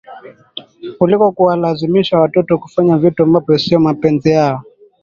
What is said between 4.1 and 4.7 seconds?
yao